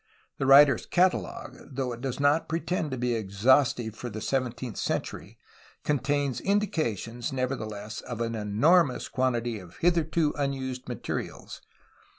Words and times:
The 0.39 0.47
writer's 0.47 0.87
Catalogue, 0.87 1.59
though 1.75 1.93
it 1.93 2.01
does 2.01 2.19
not 2.19 2.49
pretend 2.49 2.89
to 2.89 2.97
be 2.97 3.13
exhaustive 3.13 3.93
for 3.93 4.09
the 4.09 4.19
seventeenth 4.19 4.77
century, 4.77 5.37
contains 5.83 6.41
indi 6.41 6.65
cations, 6.65 7.31
nevertheless, 7.31 8.01
of 8.01 8.19
an 8.19 8.33
enormous 8.33 9.07
quantitv 9.07 9.61
of 9.61 9.77
hitherto 9.77 10.33
unused 10.39 10.87
materials. 10.89 11.61